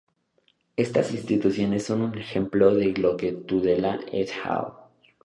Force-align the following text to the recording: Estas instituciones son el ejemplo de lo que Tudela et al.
Estas 0.77 1.11
instituciones 1.13 1.83
son 1.83 2.11
el 2.11 2.17
ejemplo 2.21 2.73
de 2.73 2.91
lo 2.93 3.15
que 3.17 3.33
Tudela 3.33 3.99
et 4.11 4.31
al. 4.45 4.73